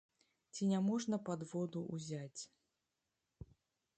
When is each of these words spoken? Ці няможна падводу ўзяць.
Ці 0.53 0.63
няможна 0.69 1.19
падводу 1.27 1.83
ўзяць. 1.97 2.41